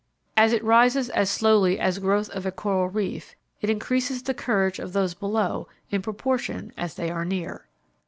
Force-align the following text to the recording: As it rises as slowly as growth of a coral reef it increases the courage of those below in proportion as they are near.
As 0.35 0.51
it 0.51 0.63
rises 0.63 1.11
as 1.11 1.29
slowly 1.29 1.79
as 1.79 1.99
growth 1.99 2.27
of 2.31 2.47
a 2.47 2.51
coral 2.51 2.89
reef 2.89 3.35
it 3.61 3.69
increases 3.69 4.23
the 4.23 4.33
courage 4.33 4.79
of 4.79 4.93
those 4.93 5.13
below 5.13 5.67
in 5.91 6.01
proportion 6.01 6.73
as 6.75 6.95
they 6.95 7.11
are 7.11 7.23
near. 7.23 7.67